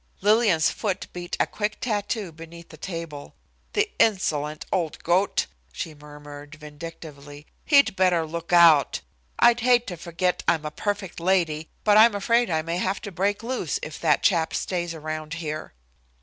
Lillian's 0.21 0.71
foot 0.71 1.05
beat 1.13 1.37
a 1.39 1.45
quick 1.45 1.79
tattoo 1.79 2.31
beneath 2.31 2.69
the 2.69 2.75
table. 2.75 3.35
"The 3.73 3.91
insolent 3.99 4.65
old 4.71 5.03
goat," 5.03 5.45
she 5.71 5.93
murmured, 5.93 6.55
vindictively. 6.55 7.45
"He'd 7.65 7.95
better 7.95 8.25
look 8.25 8.51
out. 8.51 9.01
I'd 9.37 9.59
hate 9.59 9.85
to 9.85 9.97
forget 9.97 10.41
I'm 10.47 10.65
a 10.65 10.71
perfect 10.71 11.19
lady, 11.19 11.69
but 11.83 11.97
I'm 11.97 12.15
afraid 12.15 12.49
I 12.49 12.63
may 12.63 12.77
have 12.77 12.99
to 13.03 13.11
break 13.11 13.43
loose 13.43 13.77
if 13.83 13.99
that 14.01 14.23
chap 14.23 14.55
stays 14.55 14.95
around 14.95 15.35
here." 15.35 15.71